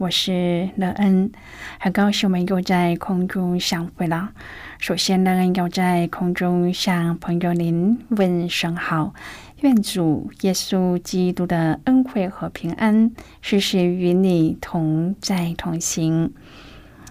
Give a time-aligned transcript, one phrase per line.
[0.00, 1.30] 我是乐恩，
[1.78, 4.32] 很高兴我们又在空中相会了。
[4.78, 9.12] 首先，乐恩要在空中向朋友您问声好，
[9.60, 16.32] 愿主耶稣基督的恩惠和平安时时与你同在同行。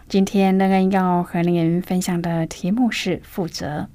[0.07, 3.87] 今天，乐恩要和您分享的题目是负责。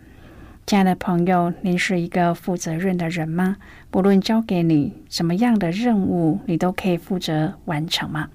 [0.67, 3.57] 亲爱的朋友，您是一个负责任的人吗？
[3.91, 8.29] 不论交给你什么样的任务，你都可以负责完成吗？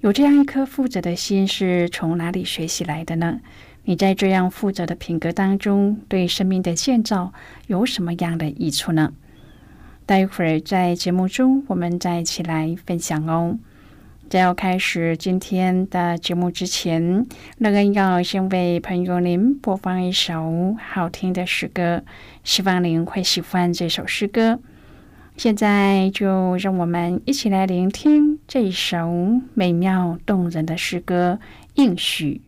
[0.00, 3.40] 有这样一颗负责的心，是从哪里学习来的呢？
[3.84, 7.34] 你在这样负责的品格当中，对生命的建造
[7.66, 9.12] 有什么样的益处呢？
[10.06, 13.58] 待会儿在节目中，我们再一起来分享哦。
[14.30, 17.26] 在要开始今天的节目之前，
[17.58, 22.02] 乐恩要先为朋友您播放一首好听的诗歌，
[22.42, 24.60] 希望您会喜欢这首诗歌。
[25.40, 31.38] 现在就让我们一起来聆听这首美妙动人的诗歌
[31.76, 32.42] 《应许》。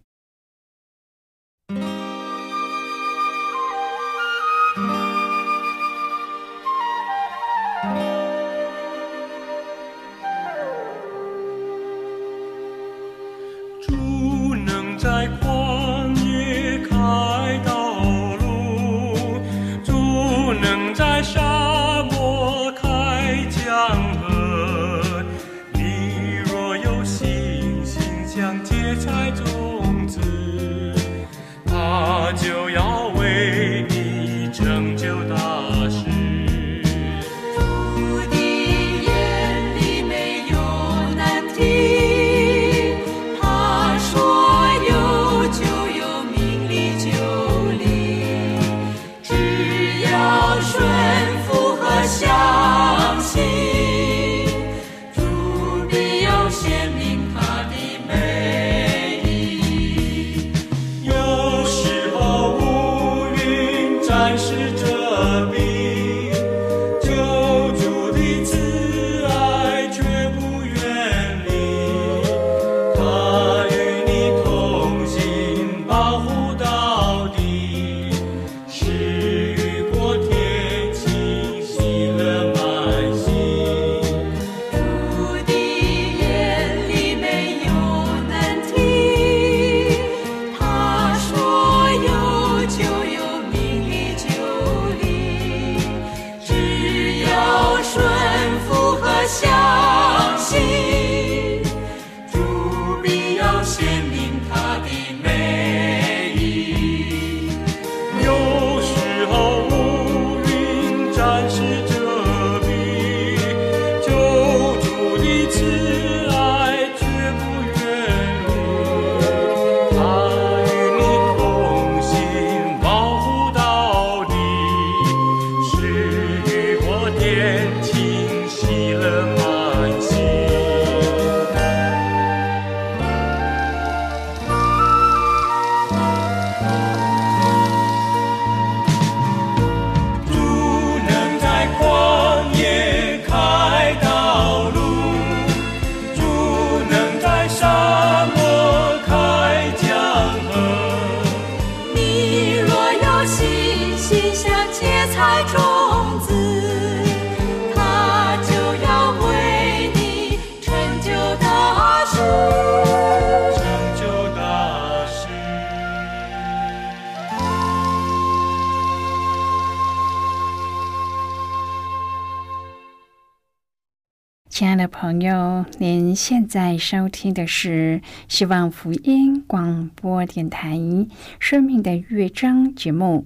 [174.82, 180.76] 的朋友，您现在收听的是希望福音广播电台
[181.38, 183.24] 《生命的乐章》节目。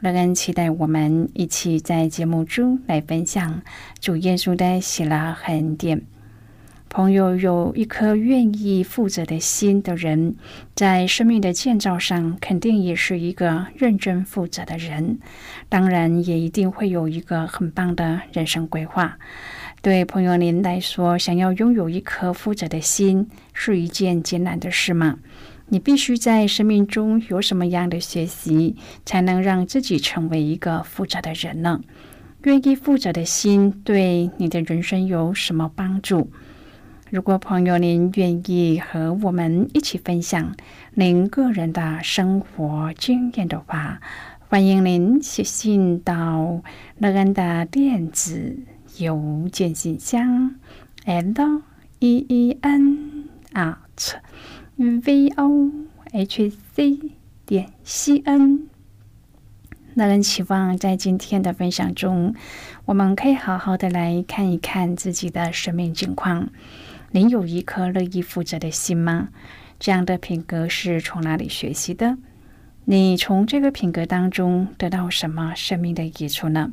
[0.00, 3.62] 乐恩期待我们一起在节目中来分享
[3.98, 6.02] 主耶稣的喜乐恩典。
[6.88, 10.36] 朋友有一颗愿意负责的心的人，
[10.76, 15.18] 在生命的建造上，肯定也是一个认真负责的人。
[15.68, 19.18] 当然，也一定会有一个很棒的人生规划。
[19.84, 25.18] 对朋友您来说，想要拥有一颗负责的心，是一件艰难的事吗？
[25.68, 31.82] 你必须在生命中有什么样的学习，才能让自己成为一个负责的人呢？
[32.44, 36.30] 愿意负责的心，对你的人生有什么帮助？
[37.10, 40.56] 如果朋友您愿意和我们一起分享
[40.94, 44.00] 您个人的生活经验的话，
[44.48, 46.62] 欢迎您写信到
[46.96, 48.56] 乐恩的电子
[48.98, 50.54] 邮件信箱
[51.04, 51.62] ：l
[51.98, 54.16] e e n at
[54.76, 55.70] v o
[56.12, 57.00] h c
[57.44, 58.68] 点 c n。
[59.94, 62.34] 那人期望在今天的分享中，
[62.84, 66.50] 我们可以好好的来看一看自己的生命境况。
[67.10, 69.30] 您有一颗乐意负责的心吗？
[69.78, 72.16] 这样的品格是从哪里学习的？
[72.84, 76.72] 你从这个品格当中得到什么生命的益处呢？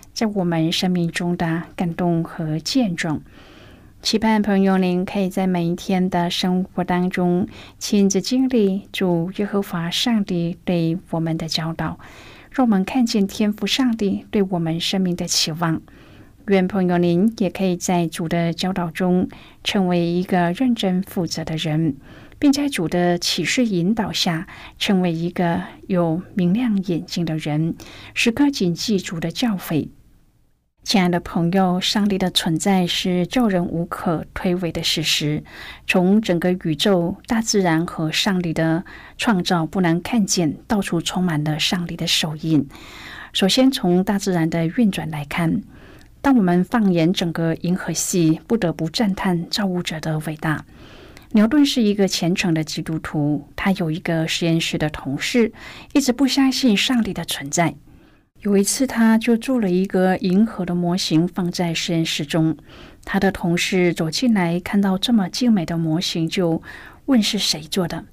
[0.13, 3.21] 在我们生命中的感动和见证。
[4.01, 7.47] 期盼朋友您可以在每一天的生活当中
[7.77, 11.99] 亲自经历主耶和华上帝对我们的教导，
[12.49, 15.81] 让我们看见天赋上帝对我们生命的期望。
[16.47, 19.29] 愿朋友您也可以在主的教导中
[19.63, 21.95] 成为一个认真负责的人，
[22.39, 24.47] 并在主的启示引导下
[24.79, 27.75] 成为一个有明亮眼睛的人，
[28.15, 29.89] 时刻谨记主的教诲。
[30.83, 35.43] 亲爱的朋友，上帝的存在是叫人无可推诿的事实。
[35.87, 38.83] 从整个宇宙、大自然和上帝的
[39.17, 42.67] 创造，不难看见到处充满了上帝的手印。
[43.31, 45.61] 首先，从大自然的运转来看。
[46.19, 50.65] 当我们放眼整个银河系，不得不赞叹造物者的伟大。
[51.31, 55.53] 牛顿是一个虔诚的基督徒，他有一个实验室的同事，
[55.93, 57.75] 一直不相信上帝的存在。
[58.41, 62.57] 有一次，他就做了一个银河的模型放在实验室中。
[63.05, 66.59] 他的同事走进来，看到这么精美的模型，就
[67.05, 68.03] 问是谁做的。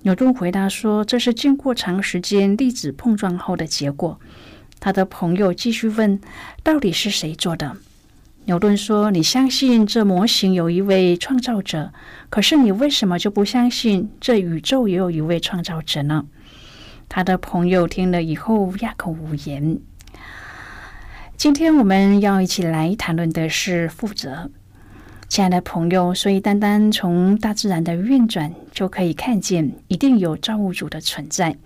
[0.00, 4.18] 牛顿回答说：“这是经过长时间粒子碰撞后的结果。”
[4.80, 6.18] 他的朋友继续问
[6.64, 7.76] ：“到底是谁做的？”
[8.46, 11.92] 牛顿说：“你相信这模型有一位创造者，
[12.30, 16.24] 可是你为什么就不相信这宇宙也有一位创造者呢？”
[17.08, 19.78] 他的朋友听了以后哑口无言。
[21.36, 24.50] 今天我们要一起来谈论的是负责，
[25.28, 26.14] 亲爱的朋友。
[26.14, 31.56] 所以，单单从大自然的运转就可以看见，一定有造物主的存在。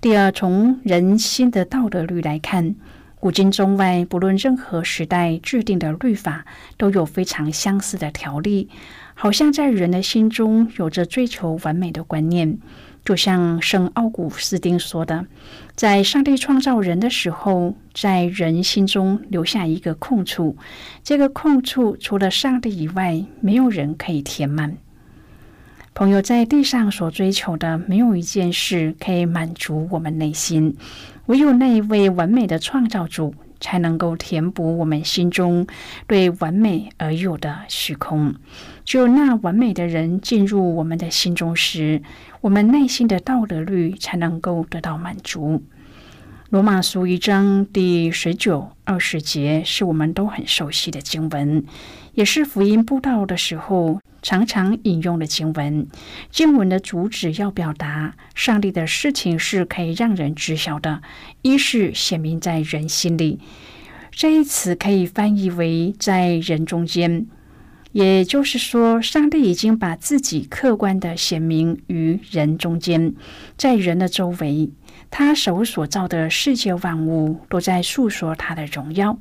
[0.00, 2.74] 第二，从人心的道德律来看，
[3.20, 6.44] 古今中外，不论任何时代制定的律法，
[6.76, 8.68] 都有非常相似的条例，
[9.14, 12.58] 好像在人的心中有着追求完美的观念。
[13.04, 15.26] 就像圣奥古斯丁说的，
[15.76, 20.56] 在上帝创造人的时候，在人心中留下一个空处，
[21.02, 24.76] 这个空处除了上帝以外，没有人可以填满。
[25.94, 30.76] 朋友在地上所追求的，没有一件事可以满足我们内心，
[31.26, 35.64] 唯有那一位完美的创造主，才能够填补我们心中
[36.08, 38.34] 对完美而有的虚空。
[38.84, 42.02] 只有那完美的人进入我们的心中时，
[42.40, 45.62] 我们内心的道德律才能够得到满足。
[46.54, 51.64] 罗马书一章第十九、二十节是我们都很熟悉的经文，
[52.12, 53.98] 也是福音布道的时候。
[54.22, 55.88] 常常引用的经文，
[56.30, 61.02] 经文的主旨要表达上帝的事情是可以让人知晓的，
[61.42, 63.40] 一是显明在人心里。
[64.12, 67.26] 这一词可以翻译为在人中间，
[67.90, 73.12] 也就是说，上帝已经把自己客观的显明于人中间，
[73.56, 74.70] 在人的周围，
[75.10, 79.18] 他手所造的世界万物都在诉说他的荣耀。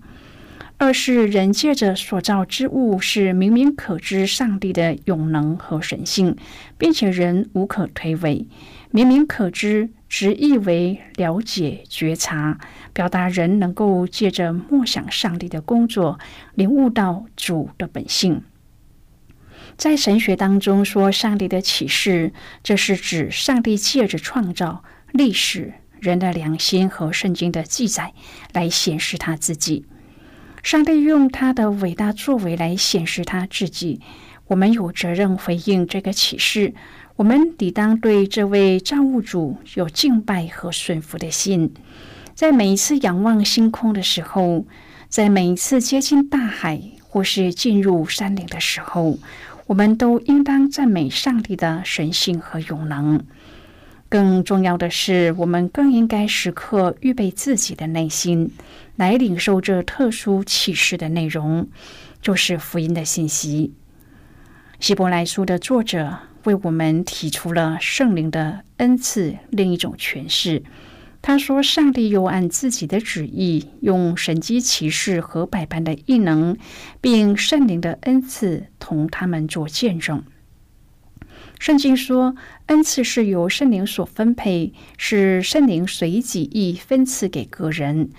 [0.78, 6.36] 二是人借着所造之物是明明可知上帝的永能和神性，
[6.78, 8.48] 并且人无可推诿。
[8.90, 12.60] 明明可知，直译为了解、觉察，
[12.92, 16.20] 表达人能够借着默想上帝的工作，
[16.56, 18.44] 领悟到主的本性。
[19.78, 28.14] 在神学当中说，上帝的启示，这是指上帝借着创造、历史、人的良心和圣经的记载
[28.52, 29.86] 来显示他自己。
[30.64, 34.02] 上帝用他的伟大作为来显示他自己，
[34.48, 36.74] 我们有责任回应这个启示。
[37.16, 41.72] 我们理当对这位造物主有敬拜和顺服的心。
[42.34, 44.66] 在每一次仰望星空的时候，
[45.10, 49.20] 在每一次接近大海或是进入山林的时候。
[49.66, 53.24] 我们都应当赞美上帝的神性和永能。
[54.14, 58.52] 更重要的是，我们更应该时刻预备自己的内心，
[58.96, 61.68] 来领受这特殊启示的内容，
[62.22, 63.74] 就是福音的信息。
[64.80, 70.62] 希伯来书的作者为我们提出了圣灵的恩赐另一种诠释。
[71.24, 76.56] 他说：“上帝又按自己的旨意，用神机骑士和百般的异能，
[77.02, 80.24] 并圣灵的恩赐，同他们做见证。”
[81.60, 82.36] 圣经说，
[82.68, 88.10] 恩赐是由圣灵所分配，是圣灵随己意分赐给个人。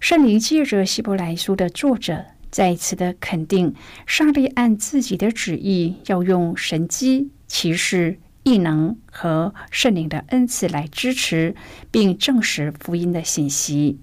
[0.00, 3.74] 圣灵借着希伯来书的作者，再次的肯定，
[4.06, 8.18] 上帝按自己的旨意，要用神机骑士。
[8.48, 11.56] 异能和圣灵的恩赐来支持
[11.90, 13.98] 并证实福音的信息。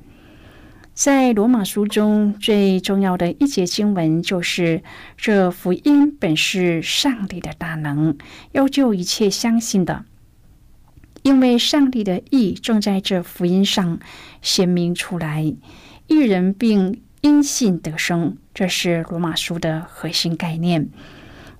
[0.93, 4.83] 在罗马书中最重要的一节经文就是：
[5.17, 8.15] 这福音本是上帝的大能，
[8.51, 10.05] 要救一切相信的，
[11.23, 13.99] 因为上帝的意正在这福音上
[14.43, 15.55] 显明出来。
[16.05, 20.89] 一人并因信得生，这是罗马书的核心概念。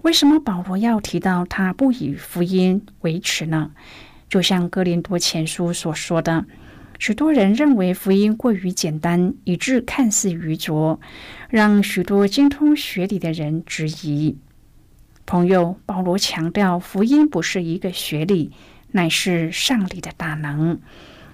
[0.04, 3.72] 为什么保罗要提到他不以福音为耻呢？
[4.30, 6.46] 就像哥林多前书所说的，
[7.00, 11.00] 许多人认为福音过于简单，以致看似愚拙，
[11.50, 14.38] 让许多精通学理的人质疑。
[15.26, 18.52] 朋友，保罗强调，福音不是一个学历，
[18.92, 20.80] 乃是上帝的大能，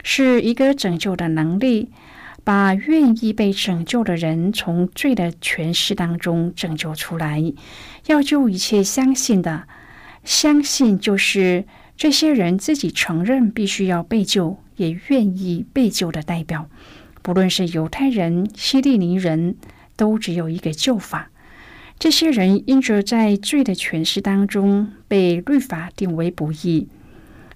[0.03, 1.89] 是一个拯救的能力。
[2.45, 7.53] 把愿意被拯救的人从罪的权势当中拯救出来，
[8.07, 9.67] 要救一切相信的。
[10.23, 11.65] 相信就是
[11.99, 16.69] 这些人自己承认必须要被救，也愿意被救的代表。
[17.21, 19.57] 不论是犹太人、希利尼人，
[19.97, 21.29] 都只有一个救法。
[21.99, 26.87] 这些人因着在罪的权势当中被律法定为不义，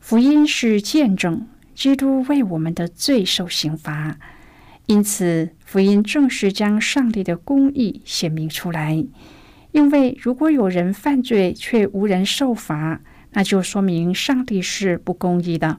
[0.02, 4.18] 福音是见证基督为我们的罪受刑罚。
[4.88, 9.06] 因此，福音正是将上帝的公义显明出来。
[9.72, 13.00] 因为如果有人犯罪却无人受罚，
[13.34, 15.78] 那就说明上帝是不公义的。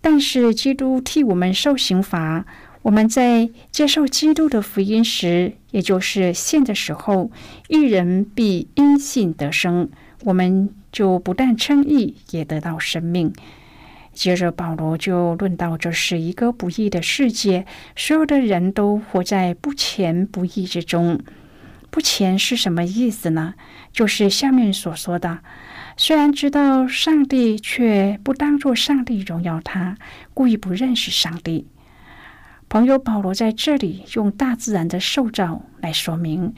[0.00, 2.44] 但是，基督替我们受刑罚，
[2.82, 7.30] 我们在接受基督的福音时，也就是信的时候，
[7.68, 9.88] 一人必因信得生，
[10.24, 13.32] 我们就不但称义，也得到生命。
[14.12, 21.20] 接着，保罗就论到这是一个不义的世界，所有的人都活在不前不义之中。
[21.90, 23.54] 不前是什么意思呢？
[23.92, 25.38] 就是下面所说的：
[25.96, 29.96] 虽然知道上帝，却不当作上帝荣耀他，
[30.34, 31.66] 故意不认识上帝。
[32.68, 36.54] 朋友，保罗在这里用大自然的受造来说明，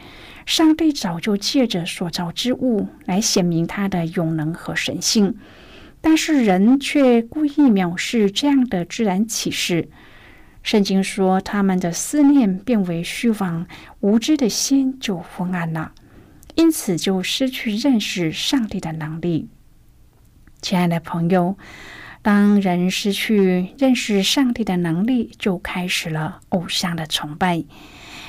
[0.47, 5.37] 上帝早就借着所造之物来显明他的永能和神性。
[6.01, 9.89] 但是人却故意藐视这样的自然启示。
[10.63, 13.67] 圣经说，他们的思念变为虚妄，
[14.01, 15.93] 无知的心就昏暗了，
[16.55, 19.49] 因此就失去认识上帝的能力。
[20.63, 21.57] 亲爱的朋友，
[22.23, 27.65] 当人失去认识上帝的能力，就开始了偶像的崇拜。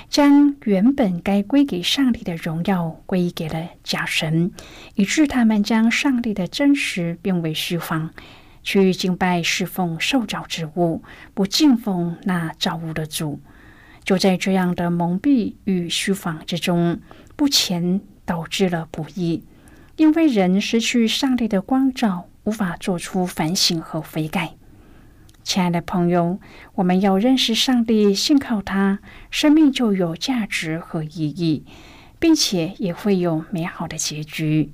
[0.07, 4.51] 将原本该归给上帝的荣耀归给了假神，
[4.93, 8.11] 以致他们将上帝的真实变为虚妄，
[8.61, 11.03] 去敬拜侍奉受造之物，
[11.33, 13.39] 不敬奉那造物的主。
[14.03, 16.99] 就在这样的蒙蔽与虚妄之中，
[17.35, 19.43] 不前导致了不义，
[19.97, 24.55] 因为人失去上帝的光照，无法做出反省和悔改。
[25.43, 26.39] 亲爱的朋友，
[26.73, 31.63] 我们要认识上帝，信靠他，生命就有价值和意义，
[32.17, 34.71] 并且也会有美好的结局。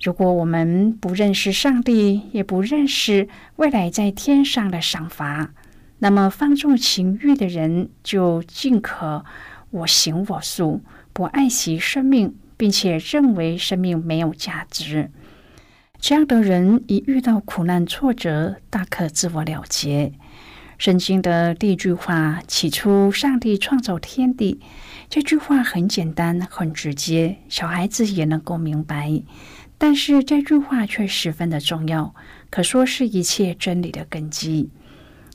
[0.00, 5.50] 如果我们不认识上帝，也不认识未来在天上的赏罚，
[5.98, 9.24] 那么放纵情欲的人就尽可
[9.70, 10.80] 我行我素，
[11.12, 15.10] 不爱惜生命，并且认为生命没有价值。
[15.98, 20.12] 这样的人一遇到苦难挫折，大可自我了结。
[20.76, 24.60] 圣经的第一句话：“起初，上帝创造天地。”
[25.10, 29.22] 这句话很简单，很直接，小孩子也能够明白。
[29.76, 32.14] 但是这句话却十分的重要，
[32.50, 34.70] 可说是一切真理的根基。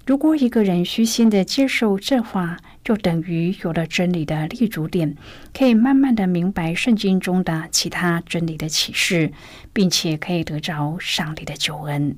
[0.05, 5.15] 如果一个人虚心的接受这话，就等于有了真理的立足点，
[5.53, 9.31] 可以慢慢的明白圣经中的其他真理的启示，
[9.71, 12.15] 并且可以得着上帝的救恩。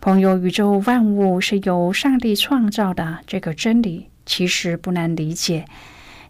[0.00, 5.64] 朋友，宇宙万物是由上帝创造的，这个真理其实不难理解。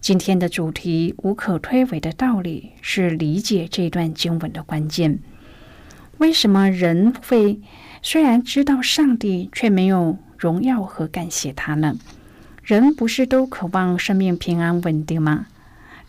[0.01, 5.19] 今天的主题无可推诿的道理，是理解这段经文的关键。
[6.19, 7.61] 为什么人会
[8.03, 10.19] 虽然知道上帝，却没有？
[10.39, 11.97] 荣耀和感谢他呢？
[12.69, 15.47] 人不是都渴望生命平安稳定吗？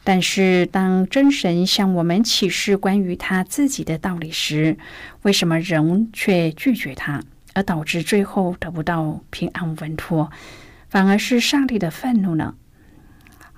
[0.03, 4.77] 但是当真神向我们启示关于他自己的道理时，
[5.21, 7.23] 为什么人却拒绝他，
[7.53, 10.29] 而导致最后得不到平安稳妥，
[10.89, 12.55] 反而是上帝的愤怒呢？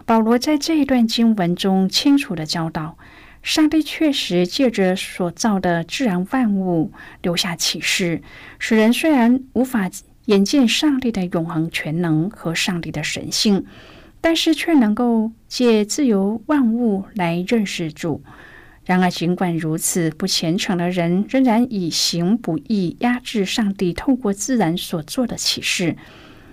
[0.06, 3.00] 保罗在这一段经文中清楚的教导，
[3.42, 6.92] 上帝确实借着所造的自然万物
[7.24, 8.22] 留下启示，
[8.60, 9.90] 使人虽然无法。
[10.32, 13.66] 眼见上帝的永恒全能和上帝的神性，
[14.22, 18.24] 但是却能够借自由万物来认识主。
[18.86, 25.98] 然而，尽管如此，不虔诚的人仍然以行不义压制上帝透过自然所做的启示，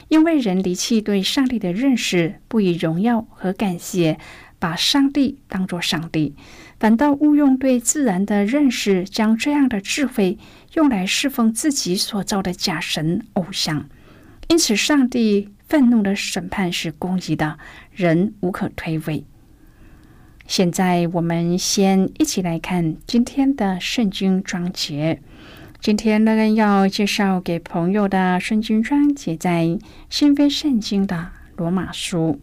[0.08, 4.18] 因为人离弃对上帝的认识，不以荣耀和感谢
[4.58, 6.34] 把上帝当作上帝。
[6.78, 10.38] 反倒误用对自然的认识，将这样的智慧
[10.74, 13.88] 用来侍奉自己所造的假神偶像，
[14.48, 17.58] 因此上帝愤怒的审判是公义的，
[17.90, 19.24] 人无可推诿。
[20.46, 25.20] 现在我们先一起来看今天的圣经章节。
[25.80, 32.40] 今天乐恩要介绍给朋友的圣经章节，在新非圣经的罗马书。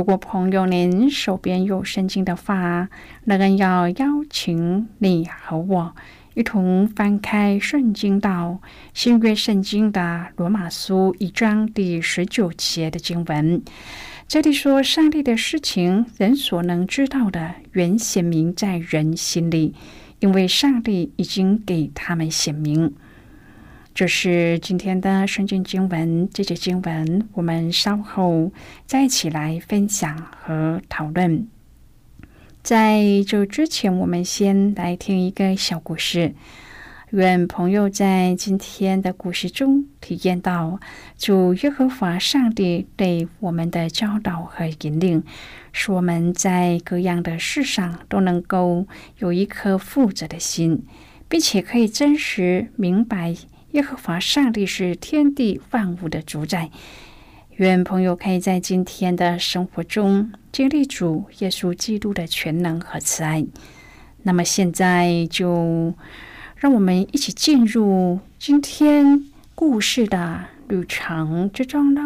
[0.00, 2.88] 如果朋友您手边有圣经的话，
[3.24, 5.94] 那个要邀请你和我
[6.32, 8.62] 一同翻开圣经到
[8.94, 13.62] 新约圣经的罗马书一章第十九节的经文。
[14.26, 19.74] 这里说，上帝的事情，人所能知道的，原显明在人心里，
[20.20, 22.94] 因为上帝已经给他们显明。
[24.00, 28.50] 这是今天的圣经经文，这节经文我们稍后
[28.86, 31.46] 再一起来分享和讨论。
[32.62, 36.34] 在这之前，我们先来听一个小故事。
[37.10, 40.80] 愿朋友在今天的故事中体验到
[41.18, 45.22] 主耶和华上帝对我们的教导和引领，
[45.72, 48.86] 使我们在各样的事上都能够
[49.18, 50.86] 有一颗负责的心，
[51.28, 53.36] 并且可以真实明白。
[53.72, 56.70] 耶和华上帝是天地万物的主宰。
[57.56, 63.46] 愿朋友可以在今天的生活中经历主耶稣基督的全能和慈爱。
[64.22, 65.94] 那么现在就
[66.56, 72.02] 让我们一起进入今天故事的旅程之中喽。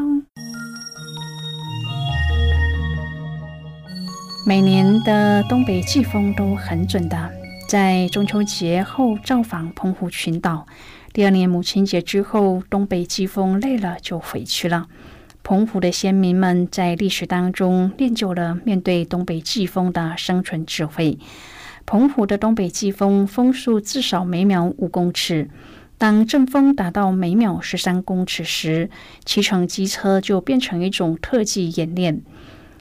[4.47, 7.33] 每年的东北季风都很准的，
[7.69, 10.67] 在中秋节后造访澎湖群岛。
[11.15, 14.89] 第二年母亲节之后，东北季风累了就回去了。
[15.45, 21.17] 澎湖的先民们在历史当中练就了面对东北季风的生存智慧。
[21.87, 25.49] 澎湖的东北季风风速至少每秒五公尺，
[25.99, 28.91] 当阵风达到每秒十三公尺时，
[29.25, 32.23] 骑乘机车就变成一种特技演练。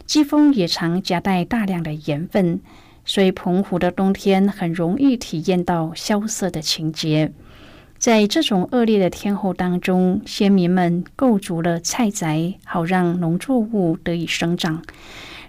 [0.07, 2.59] 季风也常夹带大量的盐分，
[3.05, 7.31] 所以澎湖的冬天很容易体验到萧瑟的情节。
[8.03, 14.83] 在这种恶劣的天候当中，先民们构筑了菜宅，好让农作物得以生长。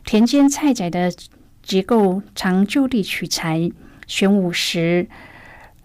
[0.04, 1.12] 田间菜宅的
[1.64, 3.72] 结构常就地取材，
[4.06, 5.08] 玄武石、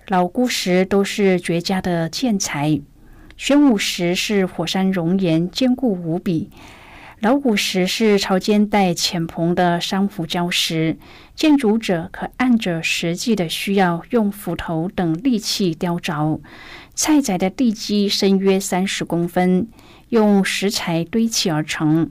[0.10, 2.80] 老姑石都是绝佳的建材。
[3.36, 6.52] 玄武石是火山熔岩，坚固无比。
[7.22, 10.96] 老古石是朝间带浅棚的珊瑚礁石，
[11.36, 16.40] 建筑者可按着实际的需要，用斧头等利器雕凿。
[16.96, 19.68] 菜宅的地基深约三十公分，
[20.08, 22.10] 用石材堆砌而成。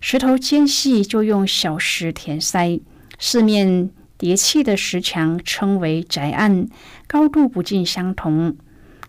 [0.00, 2.80] 石头间隙就用小石填塞，
[3.18, 6.68] 四面叠砌的石墙称为宅案，
[7.08, 8.56] 高度不尽相同，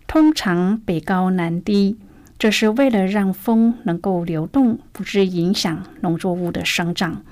[0.08, 1.98] 通常北高南低。
[2.38, 7.22] 这是为了让风能够流动，不致影响农作物的生长。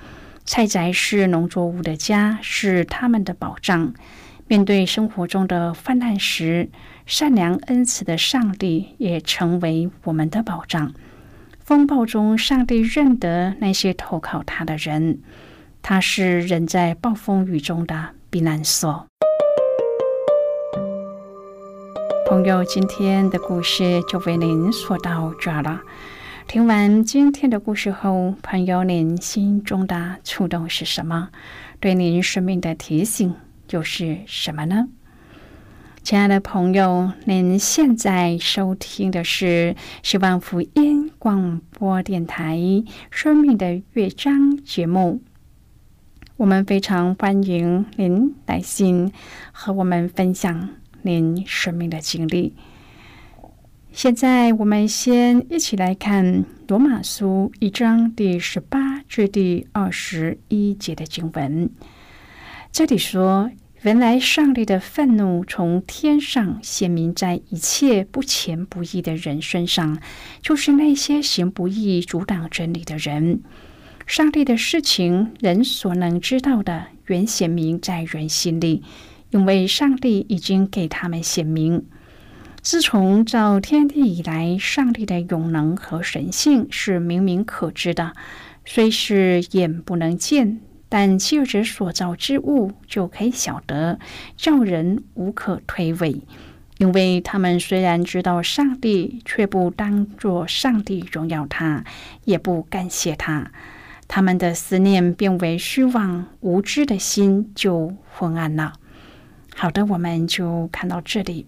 [0.43, 3.93] 菜宅是农作物的家，是他们的保障。
[4.47, 6.69] 面对生活中的泛滥时，
[7.05, 10.93] 善良恩慈的上帝也成为我们的保障。
[11.59, 15.19] 风暴中，上帝认得那些投靠他的人，
[15.81, 19.07] 他是人在暴风雨中的避难所。
[22.27, 25.81] 朋友，今天的故事就为您说到这儿了。
[26.47, 31.29] 听完今天的故事后，朋友，您心中的触动是什么？
[31.79, 33.35] 对您生命的提醒
[33.69, 34.87] 又是什么呢？
[36.01, 42.57] 亲爱的朋友，您现在收听的是希望福音广播电台
[43.11, 45.21] 《生命的乐章》节目。
[46.37, 49.13] 我们非常欢迎您来信
[49.53, 50.69] 和我们分享
[51.05, 52.55] 您生命的经历。
[53.91, 61.69] 现在，我们先一起来看《罗马书》一章第十八至第二十一节的经文。
[62.71, 63.51] 这里说。
[63.81, 69.99] 原来上帝的愤怒从天上显明在一切不虔不义的人身上，
[70.41, 73.41] 就是那些行不义、阻挡真理的人。
[74.07, 78.81] 上帝的事情，人所能知道的，原显明在人心里，
[79.35, 81.85] 因为上帝已经给他们显明。
[82.61, 88.13] 自从造天地以来，上帝的永能和神性是明明可知的，
[88.63, 90.61] 虽是眼不能见。
[90.87, 93.99] 但借着所造之物就可以晓得，
[94.37, 96.21] 叫人无可推诿。
[96.77, 101.83] 因为他们虽然知道上帝，却不当作上帝荣耀他，
[102.23, 103.51] 也不感谢他。
[104.07, 108.73] 他们的思念变为虚妄，无知的心就昏暗了。
[109.57, 111.47] 好的，我们就看到这里。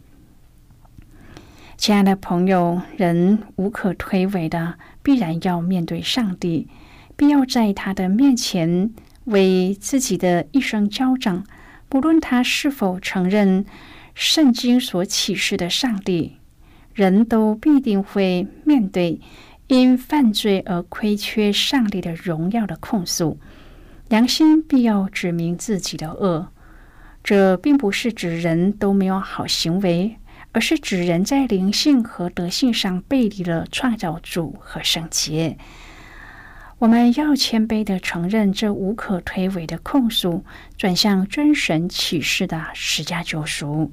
[1.75, 6.69] 亲爱的朋友，人无可推诿的，必然要面对上帝，
[7.17, 8.93] 必要在他的面前。
[9.25, 11.45] 为自己的一生交账，
[11.89, 13.65] 不论他是否承认
[14.15, 16.37] 圣经所启示的上帝，
[16.93, 19.19] 人都必定会面对
[19.67, 23.37] 因犯罪而亏缺上帝的荣耀的控诉。
[24.07, 26.47] 良心必要指明自己的恶。
[27.27, 30.15] 这并不是指人都没有好行为，
[30.53, 35.57] 而是指人在灵性和德性上背离了创造主和圣洁。
[36.77, 40.45] 我们要谦卑的承认这无可推诿的控诉，
[40.77, 43.91] 转向真神启示的十家救赎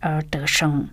[0.00, 0.88] 而得生。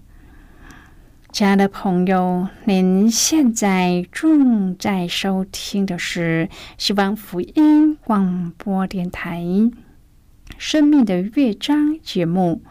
[1.31, 9.39] 亲爱的朋友，您现在正在收听的是希望福音广播电台
[10.61, 12.61] 《生命的乐章》节目。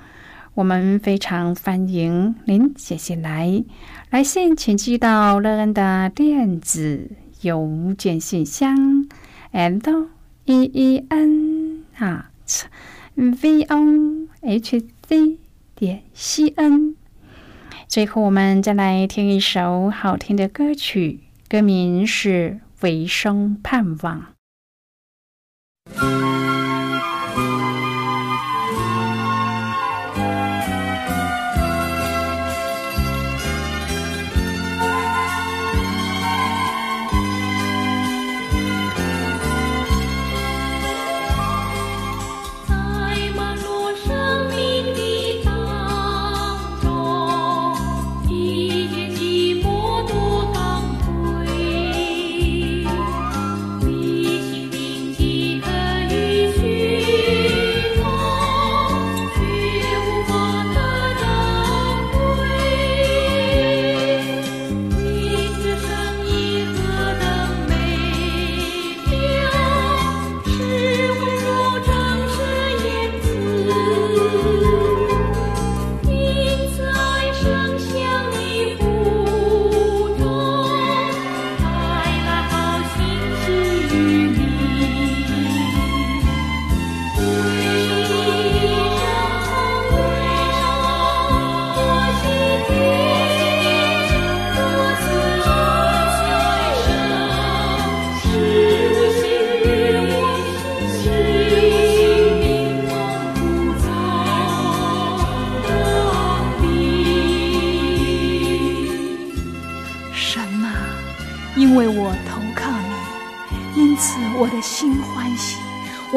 [0.54, 3.64] 我们非常欢迎您写信来，
[4.10, 7.10] 来信请寄到乐恩的电子。
[7.40, 9.08] 邮件信箱
[9.50, 10.08] ，l
[10.44, 12.62] e e n at
[13.16, 15.38] v o h c
[15.74, 16.94] 点 c n。
[17.88, 24.26] 最后，我们再来听一首好听的歌曲，歌名是《唯生盼望》。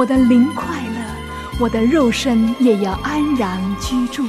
[0.04, 4.26] 我的灵快乐，我的肉身也要安然居住。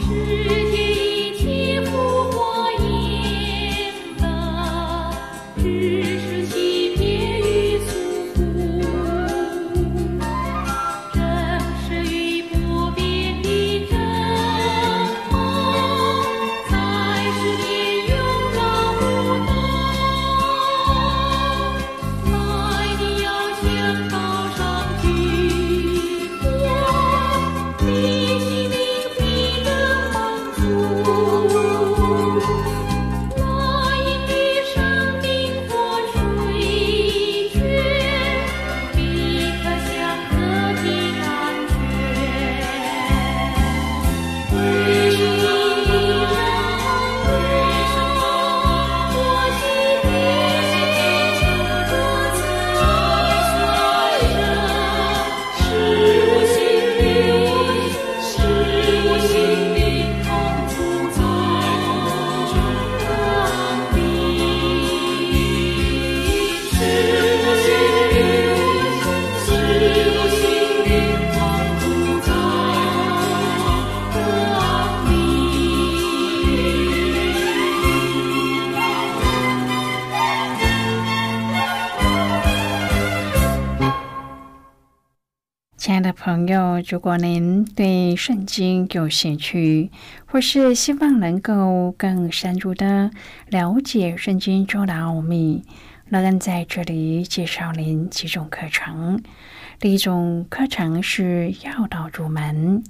[86.87, 89.91] 如果您对圣经有兴趣，
[90.27, 93.11] 或是希望能够更深入的
[93.49, 95.63] 了解圣经中的奥秘，
[96.11, 99.23] 乐恩在这里介绍您几种课程。
[99.79, 102.85] 第一种课程是要道入门，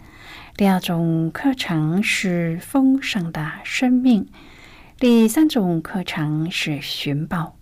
[0.56, 4.26] 第二种课程是丰盛的生命，
[4.98, 7.56] 第三种课程是寻宝。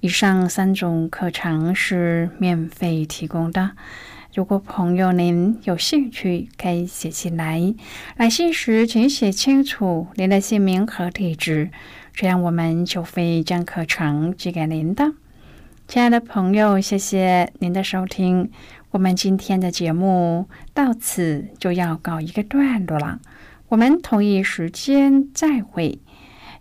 [0.00, 3.70] 以上三种课程是免费提供的。
[4.34, 7.74] 如果朋友您有兴趣，可以写信来。
[8.16, 11.70] 来信时请写清楚您的姓名和地址，
[12.14, 15.12] 这样我们就会将课程寄给您的。
[15.86, 18.50] 亲爱的朋友，谢谢您的收听。
[18.92, 23.20] 我们今天的节目到此就要告一个段落了。
[23.68, 25.98] 我们同一时间再会。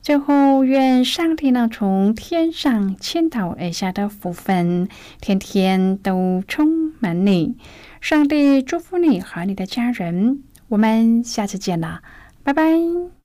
[0.02, 7.58] 最后，愿上帝呢从天上倾倒而下的福分，天天都充满你。
[8.00, 10.44] 上帝祝福你和你的家人。
[10.70, 12.02] 我们下次见了，
[12.44, 13.21] 拜拜。